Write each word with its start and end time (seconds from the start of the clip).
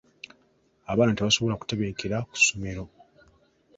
Abaana 0.91 1.15
tebasobola 1.17 1.59
kutebenkera 1.61 2.17
ku 2.27 2.35
ssomero. 2.39 2.83